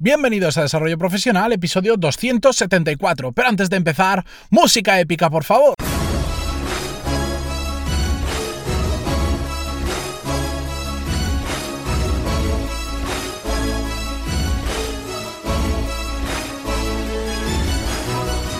Bienvenidos 0.00 0.56
a 0.56 0.62
Desarrollo 0.62 0.96
Profesional, 0.96 1.52
episodio 1.52 1.96
274. 1.96 3.32
Pero 3.32 3.48
antes 3.48 3.68
de 3.68 3.78
empezar, 3.78 4.24
música 4.48 5.00
épica, 5.00 5.28
por 5.28 5.42
favor. 5.42 5.74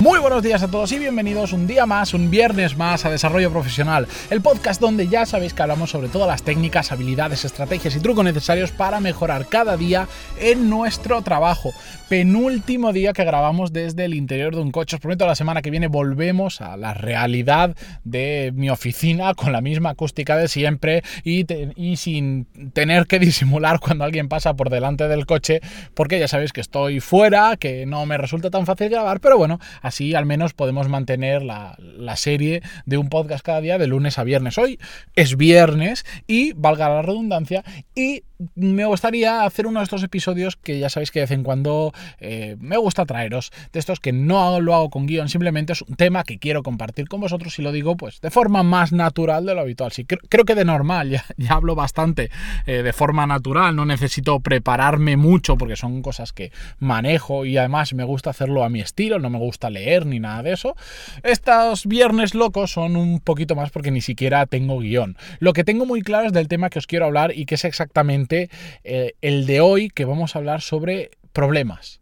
Muy 0.08 0.20
buenos 0.20 0.42
días 0.42 0.62
a 0.62 0.70
todos 0.70 0.90
y 0.92 0.98
bienvenidos 0.98 1.52
un 1.52 1.66
día 1.66 1.84
más, 1.84 2.14
un 2.14 2.30
viernes 2.30 2.78
más 2.78 3.04
a 3.04 3.10
Desarrollo 3.10 3.50
Profesional, 3.50 4.08
el 4.30 4.40
podcast 4.40 4.80
donde 4.80 5.06
ya 5.06 5.26
sabéis 5.26 5.52
que 5.52 5.60
hablamos 5.60 5.90
sobre 5.90 6.08
todas 6.08 6.26
las 6.26 6.42
técnicas, 6.42 6.92
habilidades, 6.92 7.44
estrategias 7.44 7.94
y 7.94 8.00
trucos 8.00 8.24
necesarios 8.24 8.70
para 8.70 9.00
mejorar 9.00 9.48
cada 9.48 9.76
día 9.76 10.08
en 10.40 10.70
nuestro 10.70 11.20
trabajo. 11.20 11.72
Penúltimo 12.08 12.94
día 12.94 13.12
que 13.12 13.22
grabamos 13.22 13.74
desde 13.74 14.06
el 14.06 14.14
interior 14.14 14.54
de 14.54 14.62
un 14.62 14.70
coche. 14.70 14.96
Os 14.96 15.02
prometo 15.02 15.26
la 15.26 15.34
semana 15.34 15.60
que 15.60 15.70
viene 15.70 15.88
volvemos 15.88 16.62
a 16.62 16.78
la 16.78 16.94
realidad 16.94 17.76
de 18.04 18.50
mi 18.54 18.70
oficina 18.70 19.34
con 19.34 19.52
la 19.52 19.60
misma 19.60 19.90
acústica 19.90 20.38
de 20.38 20.48
siempre 20.48 21.02
y, 21.22 21.44
y 21.76 21.96
sin 21.96 22.46
tener 22.72 23.06
que 23.06 23.18
disimular 23.18 23.78
cuando 23.78 24.04
alguien 24.04 24.30
pasa 24.30 24.54
por 24.54 24.70
delante 24.70 25.06
del 25.06 25.26
coche 25.26 25.60
porque 25.92 26.18
ya 26.18 26.28
sabéis 26.28 26.54
que 26.54 26.62
estoy 26.62 27.00
fuera, 27.00 27.58
que 27.58 27.84
no 27.84 28.06
me 28.06 28.16
resulta 28.16 28.48
tan 28.48 28.64
fácil 28.64 28.88
grabar, 28.88 29.20
pero 29.20 29.36
bueno, 29.36 29.60
Así 29.82 29.97
al 30.14 30.26
menos 30.26 30.54
podemos 30.54 30.88
mantener 30.88 31.42
la, 31.42 31.76
serie 32.16 32.62
de 32.84 32.98
un 32.98 33.08
podcast 33.08 33.44
cada 33.44 33.60
día 33.60 33.78
de 33.78 33.86
lunes 33.86 34.18
a 34.18 34.24
viernes. 34.24 34.58
Hoy 34.58 34.78
es 35.14 35.36
viernes 35.36 36.04
y, 36.26 36.52
valga 36.54 36.88
la 36.88 37.02
redundancia, 37.02 37.64
y 37.94 38.22
me 38.54 38.84
gustaría 38.84 39.44
hacer 39.44 39.66
uno 39.66 39.80
de 39.80 39.84
estos 39.84 40.02
episodios 40.02 40.56
que 40.56 40.78
ya 40.78 40.88
sabéis 40.88 41.10
que 41.10 41.18
de 41.18 41.24
vez 41.24 41.30
en 41.32 41.42
cuando 41.42 41.92
eh, 42.20 42.56
me 42.60 42.76
gusta 42.76 43.04
traeros, 43.04 43.50
de 43.72 43.80
estos 43.80 43.98
que 43.98 44.12
no 44.12 44.60
lo 44.60 44.74
hago 44.74 44.90
con 44.90 45.06
guion, 45.06 45.28
simplemente 45.28 45.72
es 45.72 45.82
un 45.82 45.96
tema 45.96 46.22
que 46.22 46.38
quiero 46.38 46.62
compartir 46.62 47.08
con 47.08 47.20
vosotros 47.20 47.58
y 47.58 47.62
lo 47.62 47.72
digo 47.72 47.96
pues 47.96 48.20
de 48.20 48.30
forma 48.30 48.62
más 48.62 48.92
natural 48.92 49.44
de 49.44 49.54
lo 49.54 49.60
habitual. 49.60 49.90
Sí, 49.92 50.04
creo, 50.04 50.44
que 50.44 50.54
de 50.54 50.64
normal, 50.64 51.10
ya, 51.10 51.24
ya 51.36 51.54
hablo 51.54 51.74
bastante 51.74 52.30
eh, 52.66 52.82
de 52.82 52.92
forma 52.92 53.26
natural, 53.26 53.74
no 53.74 53.84
necesito 53.84 54.38
prepararme 54.40 55.16
mucho 55.16 55.56
porque 55.56 55.76
son 55.76 56.02
cosas 56.02 56.32
que 56.32 56.52
manejo 56.78 57.44
y 57.44 57.56
además 57.56 57.92
me 57.94 58.04
gusta 58.04 58.30
hacerlo 58.30 58.64
a 58.64 58.68
mi 58.68 58.80
estilo, 58.80 59.18
no 59.18 59.30
me 59.30 59.38
gusta 59.38 59.70
leer 59.70 59.77
ni 60.06 60.20
nada 60.20 60.42
de 60.42 60.52
eso. 60.52 60.76
Estos 61.22 61.86
viernes 61.86 62.34
locos 62.34 62.72
son 62.72 62.96
un 62.96 63.20
poquito 63.20 63.54
más 63.54 63.70
porque 63.70 63.90
ni 63.90 64.00
siquiera 64.00 64.46
tengo 64.46 64.78
guion. 64.78 65.16
Lo 65.38 65.52
que 65.52 65.64
tengo 65.64 65.86
muy 65.86 66.02
claro 66.02 66.26
es 66.26 66.32
del 66.32 66.48
tema 66.48 66.70
que 66.70 66.78
os 66.78 66.86
quiero 66.86 67.06
hablar 67.06 67.32
y 67.36 67.46
que 67.46 67.56
es 67.56 67.64
exactamente 67.64 68.50
eh, 68.84 69.14
el 69.22 69.46
de 69.46 69.60
hoy 69.60 69.88
que 69.88 70.04
vamos 70.04 70.34
a 70.34 70.38
hablar 70.38 70.60
sobre 70.60 71.10
problemas. 71.32 72.00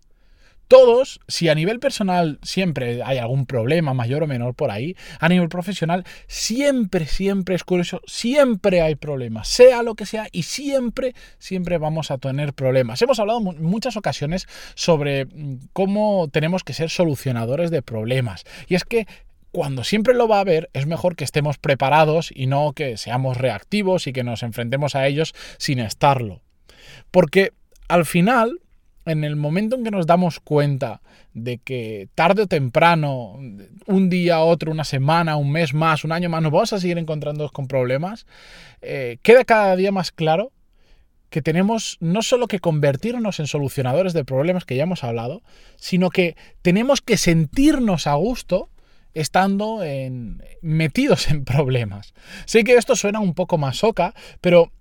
Todos, 0.69 1.21
si 1.29 1.49
a 1.49 1.55
nivel 1.55 1.79
personal 1.79 2.39
siempre 2.43 3.03
hay 3.05 3.19
algún 3.19 3.47
problema 3.47 3.95
mayor 3.95 4.25
o 4.25 4.27
menor 4.27 4.55
por 4.55 4.71
ahí, 4.71 4.97
a 5.21 5.29
nivel 5.29 5.49
profesional 5.49 6.05
siempre, 6.27 7.07
siempre 7.07 7.55
es 7.55 7.63
curioso, 7.63 8.01
siempre 8.07 8.83
hay 8.83 8.97
problemas, 8.97 9.47
sea 9.47 9.83
lo 9.83 9.95
que 9.95 10.07
sea, 10.07 10.27
y 10.33 10.43
siempre, 10.43 11.15
siempre 11.39 11.79
vamos 11.79 12.11
a 12.11 12.19
tener 12.19 12.53
problemas. 12.53 13.01
Hemos 13.01 13.21
hablado 13.21 13.39
en 13.39 13.63
muchas 13.63 13.97
ocasiones 13.97 14.47
sobre 14.75 15.27
mm, 15.27 15.69
cómo 15.73 16.29
tenemos 16.33 16.65
que 16.65 16.73
ser 16.73 16.91
solucionadores 16.91 17.71
de 17.71 17.83
problemas. 17.83 18.45
Y 18.69 18.75
es 18.75 18.85
que 18.85 19.07
cuando 19.53 19.85
siempre 19.85 20.15
lo 20.15 20.29
va 20.29 20.39
a 20.39 20.41
haber, 20.41 20.69
es 20.75 20.87
mejor 20.87 21.17
que 21.17 21.25
estemos 21.25 21.59
preparados 21.59 22.31
y 22.35 22.47
no 22.47 22.73
que 22.73 22.97
seamos 22.97 23.37
reactivos 23.37 24.07
y 24.07 24.13
que 24.13 24.25
nos 24.25 24.43
enfrentemos 24.43 24.95
a 24.95 25.07
ellos 25.07 25.35
sin 25.59 25.79
estarlo. 25.79 26.43
Porque 27.11 27.53
al 27.89 28.05
final 28.05 28.61
en 29.07 29.25
el 29.25 29.37
momento 29.37 29.77
en 29.77 29.85
que 29.85 29.91
nos 29.91 30.07
damos 30.07 30.41
cuenta 30.41 31.01
de 31.33 31.59
que 31.59 32.09
tarde 32.15 32.43
o 32.43 32.47
temprano, 32.47 33.39
un 33.87 34.11
día, 34.11 34.41
otro, 34.41 34.73
una 34.73 34.85
semana, 34.85 35.37
un 35.37 35.53
mes 35.53 35.73
más, 35.75 36.05
un 36.05 36.13
año 36.13 36.29
más, 36.29 36.43
nos 36.43 36.53
vamos 36.53 36.73
a 36.73 36.81
seguir 36.81 36.99
encontrando 36.99 37.49
con 37.51 37.69
problemas, 37.69 38.27
eh, 38.83 39.19
queda 39.23 39.45
cada 39.45 39.77
día 39.77 39.93
más 39.93 40.11
claro 40.11 40.53
que 41.31 41.43
tenemos 41.43 41.99
no 42.01 42.23
solo 42.23 42.47
que 42.47 42.61
convertirnos 42.61 43.41
en 43.41 43.47
solucionadores 43.47 44.13
de 44.13 44.25
problemas 44.25 44.65
que 44.65 44.77
ya 44.77 44.85
hemos 44.85 45.05
hablado, 45.05 45.43
sino 45.77 46.11
que 46.11 46.37
tenemos 46.63 47.01
que 47.01 47.17
sentirnos 47.17 48.07
a 48.07 48.15
gusto 48.15 48.71
estando 49.15 49.83
en, 49.83 50.43
metidos 50.63 51.29
en 51.31 51.45
problemas. 51.45 52.15
Sé 52.45 52.65
que 52.65 52.77
esto 52.77 52.97
suena 52.97 53.21
un 53.21 53.35
poco 53.35 53.59
más 53.59 53.79
soca, 53.79 54.15
pero 54.41 54.73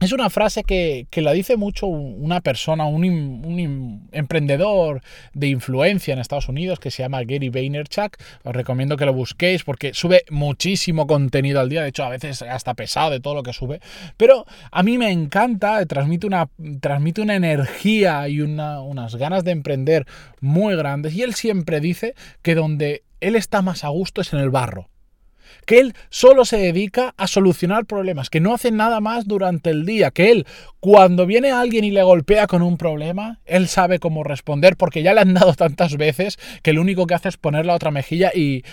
es 0.00 0.12
una 0.12 0.30
frase 0.30 0.64
que, 0.64 1.06
la 1.16 1.32
dice 1.32 1.58
mucho 1.58 1.86
una 1.86 2.40
persona, 2.40 2.86
un, 2.86 4.08
emprendedor 4.12 5.02
de 5.34 5.48
influencia 5.48 6.14
en 6.14 6.18
Estados 6.18 6.48
Unidos 6.48 6.80
que 6.80 6.90
se 6.90 7.02
llama 7.02 7.22
Gary 7.22 7.50
Vaynerchuk. 7.50 8.16
Os 8.44 8.56
recomiendo 8.56 8.96
que 8.96 9.04
lo 9.04 9.12
busquéis 9.12 9.62
porque 9.62 9.92
sube 9.92 10.24
muchísimo 10.30 11.06
contenido 11.06 11.60
al 11.60 11.68
día. 11.68 11.82
De 11.82 11.90
hecho, 11.90 12.04
a 12.04 12.08
veces 12.08 12.40
hasta 12.40 12.72
pesado 12.72 13.10
de 13.10 13.20
todo 13.20 13.34
lo 13.34 13.42
que 13.42 13.52
sube. 13.52 13.80
Pero 14.16 14.46
a 14.72 14.82
mí 14.82 14.96
me 14.96 15.10
encanta, 15.10 15.84
transmite 15.84 16.26
una, 16.26 16.48
transmite 16.80 17.20
una 17.20 17.36
energía 17.36 18.26
y 18.28 18.40
unas 18.40 19.16
ganas 19.16 19.44
de 19.44 19.50
emprender 19.50 20.06
muy 20.40 20.74
grandes. 20.76 21.12
Y 21.14 21.22
él 21.22 21.34
siempre 21.34 21.80
dice 21.80 22.14
que 22.40 22.54
donde 22.54 23.02
él 23.20 23.36
está 23.36 23.60
más 23.60 23.84
a 23.84 23.88
gusto 23.88 24.22
es 24.22 24.32
en 24.32 24.38
el 24.38 24.48
barro 24.48 24.88
que 25.70 25.78
él 25.78 25.94
solo 26.08 26.44
se 26.44 26.56
dedica 26.56 27.14
a 27.16 27.28
solucionar 27.28 27.86
problemas, 27.86 28.28
que 28.28 28.40
no 28.40 28.52
hace 28.52 28.72
nada 28.72 28.98
más 28.98 29.28
durante 29.28 29.70
el 29.70 29.86
día, 29.86 30.10
que 30.10 30.32
él 30.32 30.44
cuando 30.80 31.26
viene 31.26 31.52
alguien 31.52 31.84
y 31.84 31.92
le 31.92 32.02
golpea 32.02 32.48
con 32.48 32.60
un 32.62 32.76
problema, 32.76 33.38
él 33.44 33.68
sabe 33.68 34.00
cómo 34.00 34.24
responder 34.24 34.76
porque 34.76 35.04
ya 35.04 35.14
le 35.14 35.20
han 35.20 35.32
dado 35.32 35.54
tantas 35.54 35.96
veces 35.96 36.40
que 36.64 36.72
lo 36.72 36.80
único 36.80 37.06
que 37.06 37.14
hace 37.14 37.28
es 37.28 37.36
poner 37.36 37.66
la 37.66 37.76
otra 37.76 37.92
mejilla 37.92 38.32
y, 38.34 38.64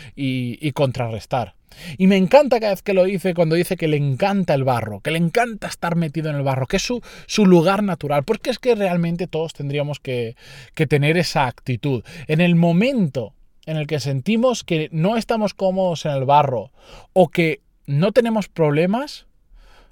contrarrestar. 0.71 1.53
Y 1.99 2.07
me 2.07 2.17
encanta 2.17 2.59
cada 2.59 2.73
vez 2.73 2.81
que 2.81 2.95
lo 2.95 3.03
dice 3.03 3.35
cuando 3.35 3.53
dice 3.53 3.77
que 3.77 3.87
le 3.87 3.97
encanta 3.97 4.55
el 4.55 4.63
barro, 4.63 4.99
que 5.01 5.11
le 5.11 5.19
encanta 5.19 5.67
estar 5.67 5.95
metido 5.95 6.31
en 6.31 6.37
el 6.37 6.41
barro, 6.41 6.65
que 6.65 6.77
es 6.77 6.83
su, 6.83 7.03
su 7.27 7.45
lugar 7.45 7.83
natural, 7.83 8.23
porque 8.23 8.49
es 8.49 8.57
que 8.57 8.73
realmente 8.73 9.27
todos 9.27 9.53
tendríamos 9.53 9.99
que, 9.99 10.35
que 10.73 10.87
tener 10.87 11.15
esa 11.15 11.45
actitud. 11.45 12.03
En 12.25 12.41
el 12.41 12.55
momento 12.55 13.35
en 13.67 13.77
el 13.77 13.85
que 13.85 13.99
sentimos 13.99 14.63
que 14.63 14.89
no 14.91 15.17
estamos 15.17 15.53
cómodos 15.53 16.05
en 16.05 16.13
el 16.13 16.25
barro 16.25 16.71
o 17.13 17.27
que 17.27 17.61
no 17.85 18.11
tenemos 18.11 18.47
problemas, 18.47 19.27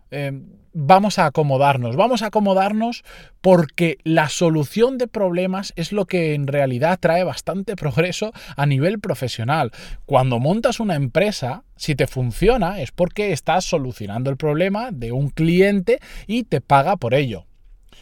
eh, 0.10 0.32
vamos 0.74 1.20
a 1.20 1.26
acomodarnos. 1.26 1.96
Vamos 1.96 2.22
a 2.22 2.28
acomodarnos 2.28 3.04
porque 3.42 3.98
la 4.04 4.30
solución 4.30 4.98
de 4.98 5.08
problemas 5.08 5.74
es 5.76 5.92
lo 5.92 6.06
que 6.06 6.34
en 6.34 6.48
realidad 6.48 7.00
trae 7.00 7.24
bastante 7.24 7.76
progreso 7.78 8.32
a 8.56 8.66
nivel 8.66 9.00
profesional. 9.00 9.72
Cuando 10.06 10.40
montas 10.40 10.80
una 10.80 10.96
empresa, 10.96 11.64
si 11.76 11.96
te 11.96 12.08
funciona 12.08 12.82
es 12.82 12.92
porque 12.92 13.34
estás 13.34 13.66
solucionando 13.66 14.30
el 14.30 14.38
problema 14.38 14.92
de 14.92 15.12
un 15.12 15.30
cliente 15.30 16.00
y 16.28 16.44
te 16.44 16.62
paga 16.62 16.98
por 16.98 17.14
ello. 17.14 17.46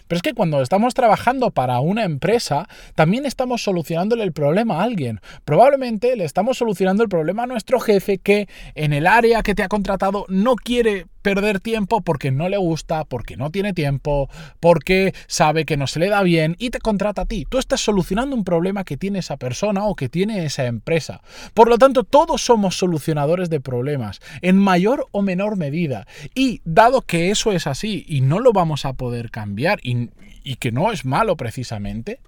Pero 0.08 0.18
es 0.18 0.22
que 0.22 0.34
cuando 0.34 0.62
estamos 0.62 0.94
trabajando 0.94 1.52
para 1.52 1.80
una 1.80 2.04
empresa, 2.04 2.68
también 2.96 3.26
estamos 3.26 3.64
solucionándole 3.64 4.24
el 4.24 4.34
problema 4.34 4.80
a 4.80 4.84
alguien. 4.84 5.20
Probablemente 5.46 6.16
le 6.16 6.26
estamos 6.26 6.58
solucionando 6.58 7.04
el 7.04 7.10
problema 7.10 7.44
a 7.44 7.48
nuestro 7.48 7.80
jefe 7.80 8.18
que 8.18 8.48
en 8.76 8.94
el 8.94 9.08
área 9.08 9.44
que 9.44 9.56
te 9.56 9.64
ha 9.64 9.70
contratado 9.70 10.26
no 10.30 10.56
quiere 10.56 11.08
perder 11.24 11.60
tiempo 11.60 12.02
porque 12.02 12.32
no 12.32 12.50
le 12.50 12.58
gusta, 12.58 13.06
porque 13.06 13.38
no 13.38 13.50
tiene 13.50 13.74
tiempo, 13.74 14.30
porque 14.60 15.16
sabe 15.26 15.66
que 15.66 15.78
no 15.78 15.88
se 15.88 16.00
le 16.00 16.10
da 16.10 16.22
bien 16.22 16.56
y 16.60 16.70
te 16.70 16.80
contrata 16.80 17.24
a 17.24 17.26
ti. 17.26 17.48
Tú 17.50 17.58
estás 17.58 17.82
solucionando 17.82 18.36
un 18.36 18.44
problema 18.44 18.84
que 18.84 18.98
tiene 18.98 19.20
esa 19.20 19.38
persona 19.38 19.86
o 19.86 19.96
que 19.96 20.10
tiene 20.10 20.46
esa 20.46 20.66
empresa. 20.66 21.22
Por 21.56 21.70
lo 21.70 21.80
tanto, 21.80 22.04
todos 22.04 22.44
somos 22.44 22.78
solucionadores 22.78 23.50
de 23.50 23.60
problemas, 23.60 24.20
en 24.42 24.58
mayor 24.58 25.08
o 25.12 25.22
menor 25.24 25.58
medida. 25.58 26.06
Y 26.36 26.62
dado 26.66 27.02
que 27.02 27.32
eso 27.32 27.52
es 27.52 27.66
así 27.66 28.06
y 28.08 28.22
no 28.22 28.40
lo 28.40 28.54
vamos 28.54 28.86
a 28.86 28.94
poder 28.94 29.32
cambiar 29.32 29.80
y, 29.82 30.10
que 30.60 30.72
no 30.72 30.92
es 30.92 31.06
malo 31.06 31.38
precisamente, 31.38 32.20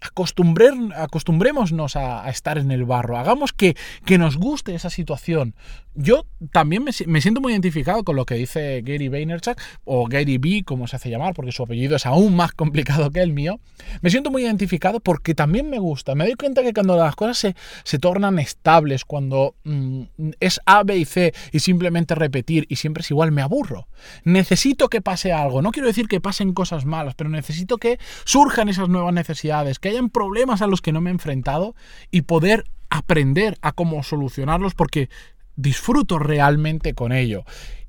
acostumbrémonos 0.00 1.96
a, 1.96 2.28
estar 2.30 2.58
en 2.58 2.70
el 2.70 2.84
barro, 2.84 3.16
hagamos 3.16 3.52
que, 3.52 3.76
que 4.04 4.18
nos 4.18 4.36
guste 4.36 4.74
esa 4.74 4.90
situación. 4.90 5.54
Yo 6.00 6.26
también 6.52 6.84
me, 6.84 6.92
siento 7.20 7.40
muy 7.40 7.52
identificado 7.52 8.04
con 8.04 8.14
lo 8.14 8.24
que 8.24 8.36
dice 8.36 8.82
Gary 8.82 9.08
Vaynerchuk, 9.08 9.58
o 9.84 10.06
Gary 10.06 10.38
B, 10.38 10.62
como 10.64 10.86
se 10.86 10.94
hace 10.94 11.10
llamar, 11.10 11.34
porque 11.34 11.50
su 11.50 11.64
apellido 11.64 11.96
es 11.96 12.06
aún 12.06 12.36
más 12.36 12.52
complicado 12.52 13.10
que 13.10 13.20
el 13.20 13.32
mío. 13.32 13.58
Me 14.00 14.10
siento 14.10 14.30
muy 14.30 14.44
identificado 14.44 15.00
porque 15.00 15.34
también 15.34 15.68
me 15.68 15.80
gusta. 15.80 16.14
Me 16.14 16.24
doy 16.24 16.34
cuenta 16.34 16.62
que 16.62 16.72
cuando 16.72 16.96
las 16.96 17.16
cosas 17.16 17.38
se, 17.38 17.56
se 17.82 17.98
tornan 17.98 18.38
estables, 18.38 19.04
cuando 19.04 19.56
mm, 19.64 20.02
es 20.38 20.60
A, 20.66 20.84
B 20.84 20.98
y 20.98 21.04
C 21.04 21.34
y 21.50 21.58
simplemente 21.58 22.14
repetir 22.14 22.66
y 22.68 22.76
siempre 22.76 23.00
es 23.00 23.10
igual, 23.10 23.32
me 23.32 23.42
aburro. 23.42 23.88
Necesito 24.22 24.88
que 24.88 25.00
pase 25.00 25.32
algo. 25.32 25.62
No 25.62 25.72
quiero 25.72 25.88
decir 25.88 26.06
que 26.06 26.20
pasen 26.20 26.52
cosas 26.52 26.84
malas, 26.84 27.16
pero 27.16 27.28
necesito 27.28 27.78
que 27.78 27.98
surjan 28.24 28.68
esas 28.68 28.88
nuevas 28.88 29.12
necesidades, 29.12 29.80
que 29.80 29.87
hayan 29.88 30.10
problemas 30.10 30.62
a 30.62 30.66
los 30.66 30.80
que 30.80 30.92
no 30.92 31.00
me 31.00 31.10
he 31.10 31.12
enfrentado 31.12 31.74
y 32.10 32.22
poder 32.22 32.64
aprender 32.90 33.58
a 33.60 33.72
cómo 33.72 34.02
solucionarlos 34.02 34.74
porque 34.74 35.10
disfruto 35.56 36.18
realmente 36.18 36.94
con 36.94 37.12
ello. 37.12 37.44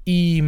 Y 0.05 0.41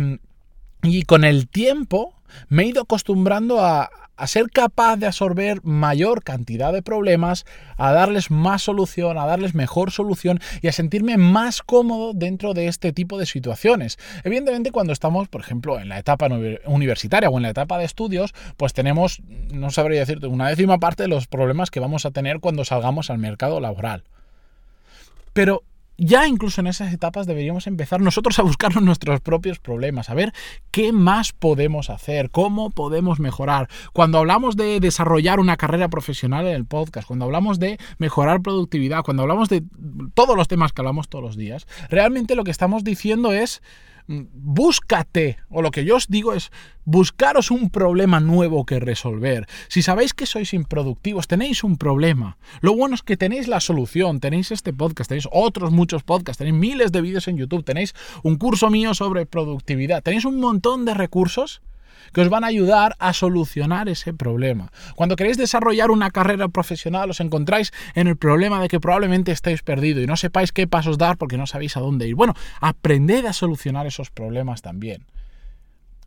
Y 0.83 1.03
con 1.03 1.23
el 1.23 1.47
tiempo 1.47 2.15
me 2.49 2.63
he 2.63 2.67
ido 2.67 2.81
acostumbrando 2.81 3.63
a, 3.63 3.89
ser 4.25 4.51
capaz 4.51 4.97
de 4.97 5.07
absorber 5.07 5.63
mayor 5.63 6.23
cantidad 6.23 6.71
de 6.71 6.83
problemas, 6.83 7.43
a 7.75 7.91
darles 7.91 8.29
más 8.29 8.61
solución, 8.61 9.17
a 9.17 9.25
darles 9.25 9.55
mejor 9.55 9.89
solución 9.89 10.39
y 10.61 10.67
a 10.67 10.71
sentirme 10.71 11.17
más 11.17 11.63
cómodo 11.63 12.13
dentro 12.13 12.53
de 12.53 12.67
este 12.67 12.93
tipo 12.93 13.17
de 13.17 13.25
situaciones. 13.25 13.97
Evidentemente 14.23 14.69
cuando 14.69 14.93
estamos, 14.93 15.27
por 15.27 15.41
ejemplo, 15.41 15.79
en 15.79 15.89
la 15.89 15.97
etapa 15.97 16.27
universitaria 16.65 17.29
o 17.29 17.37
en 17.37 17.43
la 17.43 17.49
etapa 17.49 17.79
de 17.79 17.85
estudios, 17.85 18.35
pues 18.57 18.73
tenemos, 18.73 19.23
no 19.51 19.71
sabría 19.71 20.01
decirte, 20.01 20.27
una 20.27 20.49
décima 20.49 20.77
parte 20.77 21.01
de 21.01 21.09
los 21.09 21.25
problemas 21.25 21.71
que 21.71 21.79
vamos 21.79 22.05
a 22.05 22.11
tener 22.11 22.39
cuando 22.39 22.63
salgamos 22.63 23.09
al 23.09 23.17
mercado 23.17 23.59
laboral. 23.59 24.03
Pero 25.33 25.63
ya 26.03 26.27
incluso 26.27 26.61
en 26.61 26.67
esas 26.67 26.91
etapas 26.93 27.27
deberíamos 27.27 27.67
empezar 27.67 28.01
nosotros 28.01 28.39
a 28.39 28.41
buscarnos 28.41 28.83
nuestros 28.83 29.21
propios 29.21 29.59
problemas, 29.59 30.09
a 30.09 30.15
ver 30.15 30.33
qué 30.71 30.91
más 30.91 31.31
podemos 31.31 31.91
hacer, 31.91 32.31
cómo 32.31 32.71
podemos 32.71 33.19
mejorar. 33.19 33.69
Cuando 33.93 34.17
hablamos 34.17 34.57
de 34.57 34.79
desarrollar 34.79 35.39
una 35.39 35.57
carrera 35.57 35.89
profesional 35.89 36.47
en 36.47 36.55
el 36.55 36.65
podcast, 36.65 37.07
cuando 37.07 37.25
hablamos 37.25 37.59
de 37.59 37.77
mejorar 37.99 38.41
productividad, 38.41 39.03
cuando 39.03 39.21
hablamos 39.21 39.47
de 39.49 39.63
todos 40.15 40.35
los 40.35 40.47
temas 40.47 40.73
que 40.73 40.81
hablamos 40.81 41.07
todos 41.07 41.23
los 41.23 41.37
días, 41.37 41.67
realmente 41.89 42.33
lo 42.33 42.43
que 42.43 42.51
estamos 42.51 42.83
diciendo 42.83 43.31
es 43.31 43.61
búscate, 44.33 45.37
o 45.49 45.61
lo 45.61 45.71
que 45.71 45.85
yo 45.85 45.95
os 45.95 46.07
digo 46.07 46.33
es 46.33 46.51
buscaros 46.85 47.51
un 47.51 47.69
problema 47.69 48.19
nuevo 48.19 48.65
que 48.65 48.79
resolver. 48.79 49.47
Si 49.67 49.81
sabéis 49.81 50.13
que 50.13 50.25
sois 50.25 50.53
improductivos, 50.53 51.27
tenéis 51.27 51.63
un 51.63 51.77
problema. 51.77 52.37
Lo 52.61 52.75
bueno 52.75 52.95
es 52.95 53.03
que 53.03 53.17
tenéis 53.17 53.47
la 53.47 53.59
solución, 53.59 54.19
tenéis 54.19 54.51
este 54.51 54.73
podcast, 54.73 55.09
tenéis 55.09 55.27
otros 55.31 55.71
muchos 55.71 56.03
podcasts, 56.03 56.39
tenéis 56.39 56.55
miles 56.55 56.91
de 56.91 57.01
vídeos 57.01 57.27
en 57.27 57.37
YouTube, 57.37 57.63
tenéis 57.63 57.93
un 58.23 58.37
curso 58.37 58.69
mío 58.69 58.93
sobre 58.93 59.25
productividad, 59.25 60.03
tenéis 60.03 60.25
un 60.25 60.39
montón 60.39 60.85
de 60.85 60.93
recursos 60.93 61.61
que 62.13 62.21
os 62.21 62.29
van 62.29 62.43
a 62.43 62.47
ayudar 62.47 62.95
a 62.99 63.13
solucionar 63.13 63.89
ese 63.89 64.13
problema. 64.13 64.71
Cuando 64.95 65.15
queréis 65.15 65.37
desarrollar 65.37 65.91
una 65.91 66.11
carrera 66.11 66.47
profesional 66.47 67.09
os 67.09 67.19
encontráis 67.19 67.71
en 67.95 68.07
el 68.07 68.17
problema 68.17 68.61
de 68.61 68.67
que 68.67 68.79
probablemente 68.79 69.31
estáis 69.31 69.61
perdido 69.63 70.01
y 70.01 70.07
no 70.07 70.17
sepáis 70.17 70.51
qué 70.51 70.67
pasos 70.67 70.97
dar 70.97 71.17
porque 71.17 71.37
no 71.37 71.47
sabéis 71.47 71.77
a 71.77 71.79
dónde 71.79 72.07
ir. 72.07 72.15
Bueno, 72.15 72.33
aprended 72.59 73.25
a 73.25 73.33
solucionar 73.33 73.87
esos 73.87 74.11
problemas 74.11 74.61
también. 74.61 75.05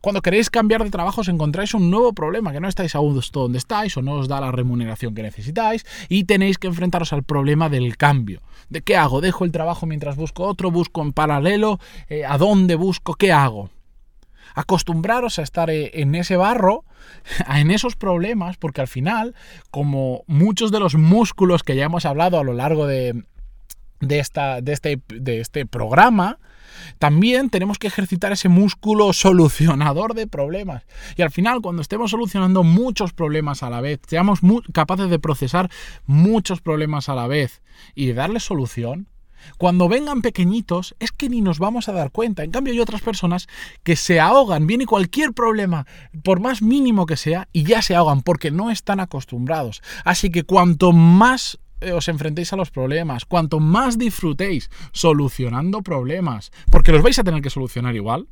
Cuando 0.05 0.21
queréis 0.21 0.51
cambiar 0.51 0.83
de 0.83 0.91
trabajo 0.91 1.21
os 1.21 1.29
encontráis 1.29 1.73
un 1.73 1.89
nuevo 1.89 2.13
problema, 2.13 2.51
que 2.51 2.59
no 2.59 2.67
estáis 2.67 2.93
a 2.93 2.99
gusto 2.99 3.39
donde 3.39 3.57
estáis 3.57 3.97
o 3.97 4.03
no 4.03 4.13
os 4.13 4.27
da 4.27 4.39
la 4.39 4.51
remuneración 4.51 5.15
que 5.15 5.23
necesitáis 5.23 5.83
y 6.09 6.25
tenéis 6.25 6.59
que 6.59 6.67
enfrentaros 6.67 7.11
al 7.11 7.23
problema 7.23 7.69
del 7.69 7.97
cambio. 7.97 8.43
¿De 8.69 8.81
qué 8.81 8.97
hago? 8.97 9.19
¿Dejo 9.19 9.45
el 9.45 9.51
trabajo 9.51 9.87
mientras 9.87 10.15
busco 10.15 10.43
otro? 10.43 10.69
¿Busco 10.69 11.01
en 11.01 11.11
paralelo? 11.11 11.79
Eh, 12.07 12.23
¿A 12.23 12.37
dónde 12.37 12.75
busco? 12.75 13.15
¿Qué 13.15 13.31
hago? 13.31 13.71
Acostumbraros 14.55 15.37
a 15.37 15.43
estar 15.43 15.69
eh, 15.69 15.91
en 16.01 16.15
ese 16.15 16.37
barro, 16.37 16.85
en 17.55 17.69
esos 17.69 17.95
problemas, 17.95 18.57
porque 18.57 18.81
al 18.81 18.87
final, 18.87 19.35
como 19.69 20.23
muchos 20.25 20.71
de 20.71 20.79
los 20.79 20.95
músculos 20.95 21.63
que 21.63 21.75
ya 21.75 21.85
hemos 21.85 22.05
hablado 22.05 22.39
a 22.39 22.43
lo 22.43 22.53
largo 22.53 22.87
de, 22.87 23.23
esta, 24.09 24.61
de, 24.61 24.73
este, 24.73 25.01
de 25.07 25.41
este 25.41 25.65
programa, 25.65 26.39
también 26.99 27.49
tenemos 27.49 27.77
que 27.77 27.87
ejercitar 27.87 28.31
ese 28.31 28.49
músculo 28.49 29.13
solucionador 29.13 30.13
de 30.13 30.27
problemas. 30.27 30.83
Y 31.15 31.21
al 31.21 31.31
final, 31.31 31.61
cuando 31.61 31.81
estemos 31.81 32.11
solucionando 32.11 32.63
muchos 32.63 33.13
problemas 33.13 33.63
a 33.63 33.69
la 33.69 33.81
vez, 33.81 33.99
seamos 34.07 34.39
capaces 34.73 35.09
de 35.09 35.19
procesar 35.19 35.69
muchos 36.05 36.61
problemas 36.61 37.09
a 37.09 37.15
la 37.15 37.27
vez 37.27 37.61
y 37.93 38.07
de 38.07 38.13
darle 38.13 38.39
solución, 38.39 39.07
cuando 39.57 39.87
vengan 39.87 40.21
pequeñitos 40.21 40.95
es 40.99 41.11
que 41.11 41.29
ni 41.29 41.41
nos 41.41 41.59
vamos 41.59 41.89
a 41.89 41.93
dar 41.93 42.11
cuenta. 42.11 42.43
En 42.43 42.51
cambio 42.51 42.73
hay 42.73 42.79
otras 42.79 43.01
personas 43.01 43.47
que 43.83 43.95
se 43.95 44.19
ahogan, 44.19 44.67
viene 44.67 44.85
cualquier 44.85 45.33
problema, 45.33 45.85
por 46.23 46.39
más 46.39 46.61
mínimo 46.61 47.05
que 47.05 47.17
sea, 47.17 47.47
y 47.53 47.63
ya 47.63 47.81
se 47.81 47.95
ahogan 47.95 48.21
porque 48.21 48.51
no 48.51 48.71
están 48.71 48.99
acostumbrados. 48.99 49.81
Así 50.03 50.29
que 50.29 50.43
cuanto 50.43 50.91
más 50.91 51.59
eh, 51.81 51.91
os 51.91 52.07
enfrentéis 52.07 52.53
a 52.53 52.55
los 52.55 52.71
problemas, 52.71 53.25
cuanto 53.25 53.59
más 53.59 53.97
disfrutéis 53.97 54.69
solucionando 54.91 55.81
problemas, 55.81 56.51
porque 56.71 56.91
los 56.91 57.03
vais 57.03 57.19
a 57.19 57.23
tener 57.23 57.41
que 57.41 57.49
solucionar 57.49 57.95
igual, 57.95 58.27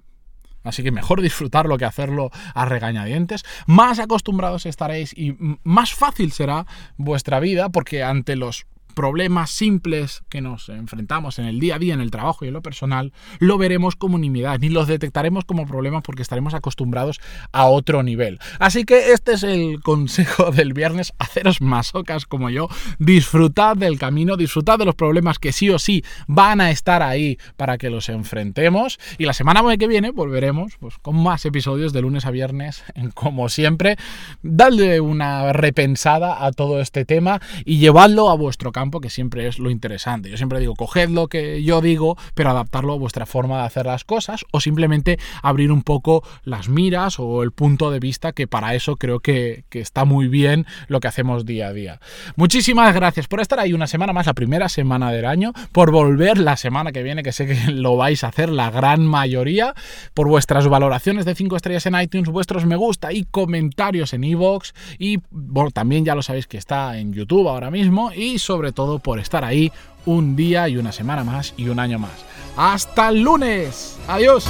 Así 0.63 0.81
que 0.81 0.91
mejor 0.91 1.21
disfrutarlo 1.21 1.77
que 1.77 1.85
hacerlo 1.85 2.31
a 2.53 2.65
regañadientes. 2.65 3.43
Más 3.65 3.99
acostumbrados 3.99 4.65
estaréis 4.65 5.13
y 5.13 5.35
más 5.63 5.93
fácil 5.93 6.31
será 6.31 6.65
vuestra 6.97 7.39
vida 7.39 7.69
porque 7.69 8.01
ante 8.01 8.35
los 8.35 8.65
problemas 8.93 9.49
simples 9.49 10.23
que 10.29 10.41
nos 10.41 10.69
enfrentamos 10.69 11.39
en 11.39 11.45
el 11.45 11.59
día 11.59 11.75
a 11.75 11.79
día, 11.79 11.93
en 11.93 12.01
el 12.01 12.11
trabajo 12.11 12.45
y 12.45 12.49
en 12.49 12.53
lo 12.53 12.61
personal, 12.61 13.13
lo 13.39 13.57
veremos 13.57 13.95
como 13.95 14.17
nimiedad, 14.17 14.59
ni 14.59 14.69
los 14.69 14.87
detectaremos 14.87 15.45
como 15.45 15.65
problemas 15.65 16.03
porque 16.03 16.21
estaremos 16.21 16.53
acostumbrados 16.53 17.19
a 17.51 17.65
otro 17.65 18.03
nivel. 18.03 18.39
Así 18.59 18.83
que 18.83 19.11
este 19.13 19.33
es 19.33 19.43
el 19.43 19.81
consejo 19.83 20.51
del 20.51 20.73
viernes, 20.73 21.13
haceros 21.19 21.61
masocas 21.61 22.25
como 22.25 22.49
yo, 22.49 22.67
disfrutad 22.99 23.75
del 23.75 23.97
camino, 23.97 24.37
disfrutad 24.37 24.77
de 24.77 24.85
los 24.85 24.95
problemas 24.95 25.39
que 25.39 25.51
sí 25.51 25.69
o 25.69 25.79
sí 25.79 26.03
van 26.27 26.61
a 26.61 26.71
estar 26.71 27.01
ahí 27.01 27.37
para 27.57 27.77
que 27.77 27.89
los 27.89 28.09
enfrentemos 28.09 28.99
y 29.17 29.25
la 29.25 29.33
semana 29.33 29.63
que 29.77 29.87
viene 29.87 30.11
volveremos 30.11 30.73
pues, 30.79 30.97
con 30.99 31.15
más 31.15 31.45
episodios 31.45 31.93
de 31.93 32.01
lunes 32.01 32.25
a 32.25 32.31
viernes, 32.31 32.83
como 33.13 33.49
siempre, 33.49 33.97
dadle 34.41 34.99
una 34.99 35.53
repensada 35.53 36.45
a 36.45 36.51
todo 36.51 36.81
este 36.81 37.05
tema 37.05 37.41
y 37.65 37.77
llevadlo 37.77 38.29
a 38.29 38.35
vuestro 38.35 38.71
campo 38.83 38.99
que 38.99 39.09
siempre 39.09 39.47
es 39.47 39.59
lo 39.59 39.69
interesante. 39.69 40.29
Yo 40.29 40.35
siempre 40.35 40.59
digo, 40.59 40.75
coged 40.75 41.07
lo 41.07 41.29
que 41.29 41.63
yo 41.63 41.79
digo, 41.79 42.17
pero 42.33 42.49
adaptarlo 42.49 42.91
a 42.91 42.97
vuestra 42.97 43.25
forma 43.25 43.59
de 43.59 43.63
hacer 43.63 43.85
las 43.85 44.03
cosas 44.03 44.43
o 44.51 44.59
simplemente 44.59 45.17
abrir 45.41 45.71
un 45.71 45.83
poco 45.83 46.21
las 46.43 46.67
miras 46.67 47.17
o 47.17 47.43
el 47.43 47.53
punto 47.53 47.91
de 47.91 47.99
vista, 47.99 48.33
que 48.33 48.45
para 48.45 48.75
eso 48.75 48.97
creo 48.97 49.21
que, 49.21 49.63
que 49.69 49.79
está 49.79 50.03
muy 50.03 50.27
bien 50.27 50.65
lo 50.89 50.99
que 50.99 51.07
hacemos 51.07 51.45
día 51.45 51.67
a 51.67 51.73
día. 51.73 52.01
Muchísimas 52.35 52.93
gracias 52.93 53.27
por 53.27 53.39
estar 53.39 53.57
ahí 53.57 53.71
una 53.71 53.87
semana 53.87 54.11
más, 54.11 54.25
la 54.25 54.33
primera 54.33 54.67
semana 54.67 55.13
del 55.13 55.23
año, 55.23 55.53
por 55.71 55.91
volver 55.91 56.37
la 56.37 56.57
semana 56.57 56.91
que 56.91 57.03
viene, 57.03 57.23
que 57.23 57.31
sé 57.31 57.47
que 57.47 57.71
lo 57.71 57.95
vais 57.95 58.25
a 58.25 58.27
hacer 58.27 58.49
la 58.49 58.69
gran 58.69 59.05
mayoría, 59.05 59.75
por 60.13 60.27
vuestras 60.27 60.67
valoraciones 60.67 61.23
de 61.23 61.35
5 61.35 61.55
estrellas 61.55 61.85
en 61.85 61.95
iTunes, 62.01 62.27
vuestros 62.27 62.65
me 62.65 62.75
gusta 62.75 63.13
y 63.13 63.23
comentarios 63.23 64.11
en 64.11 64.25
iVoox 64.25 64.73
y 64.99 65.19
bueno, 65.31 65.71
también 65.71 66.03
ya 66.03 66.15
lo 66.15 66.21
sabéis 66.21 66.47
que 66.47 66.57
está 66.57 66.97
en 66.99 67.13
YouTube 67.13 67.47
ahora 67.47 67.71
mismo 67.71 68.11
y 68.11 68.39
sobre 68.39 68.72
todo 68.73 68.99
por 68.99 69.19
estar 69.19 69.43
ahí 69.43 69.71
un 70.05 70.35
día 70.35 70.67
y 70.67 70.77
una 70.77 70.91
semana 70.91 71.23
más 71.23 71.53
y 71.57 71.69
un 71.69 71.79
año 71.79 71.99
más. 71.99 72.25
Hasta 72.57 73.09
el 73.09 73.21
lunes. 73.21 73.97
Adiós. 74.07 74.45